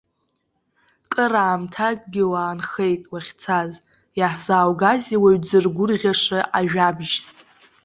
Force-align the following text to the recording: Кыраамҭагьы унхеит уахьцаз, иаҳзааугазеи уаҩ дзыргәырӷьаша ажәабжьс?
Кыраамҭагьы 1.11 2.23
унхеит 2.31 3.03
уахьцаз, 3.11 3.71
иаҳзааугазеи 4.19 5.19
уаҩ 5.21 5.37
дзыргәырӷьаша 5.43 6.39
ажәабжьс? 6.57 7.23